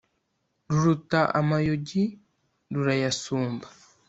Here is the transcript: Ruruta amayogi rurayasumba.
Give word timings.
Ruruta 0.71 1.21
amayogi 1.39 2.03
rurayasumba. 2.73 3.67